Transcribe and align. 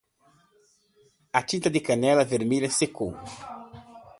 A 1.39 1.43
tinta 1.43 1.69
da 1.71 1.79
caneta 1.87 2.25
vermelha 2.33 2.71
secou. 2.79 3.11